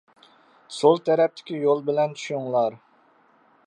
[0.77, 2.83] سول تەرەپتىكى يول بىلەن چۈشۈڭلار!